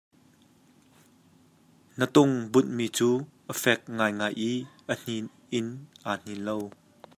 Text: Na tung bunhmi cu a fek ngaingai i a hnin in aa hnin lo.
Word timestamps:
Na 1.99 2.05
tung 2.15 2.33
bunhmi 2.51 2.87
cu 2.97 3.09
a 3.51 3.53
fek 3.63 3.79
ngaingai 3.97 4.35
i 4.51 4.51
a 4.91 4.93
hnin 5.01 5.25
in 5.57 5.67
aa 6.09 6.15
hnin 6.21 6.41
lo. 6.47 6.57